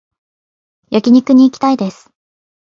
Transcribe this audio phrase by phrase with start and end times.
[0.89, 2.11] 焼肉に行きたいです